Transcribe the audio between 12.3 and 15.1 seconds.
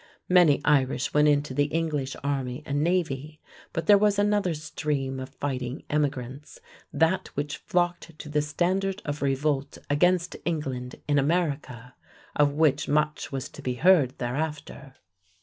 of which much was to be heard thereafter.